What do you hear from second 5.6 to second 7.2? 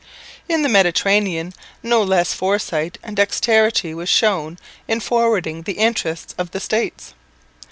the interests of the States.